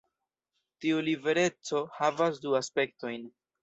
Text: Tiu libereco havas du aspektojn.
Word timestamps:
Tiu 0.85 1.03
libereco 1.09 1.85
havas 2.01 2.45
du 2.47 2.61
aspektojn. 2.65 3.35